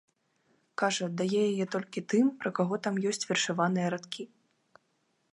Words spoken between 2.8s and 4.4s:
там ёсць вершаваныя радкі.